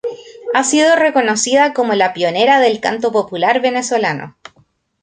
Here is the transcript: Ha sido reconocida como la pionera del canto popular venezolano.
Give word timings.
Ha 0.55 0.63
sido 0.63 0.95
reconocida 0.95 1.73
como 1.75 1.93
la 1.93 2.11
pionera 2.11 2.59
del 2.59 2.79
canto 2.79 3.11
popular 3.11 3.61
venezolano. 3.61 4.35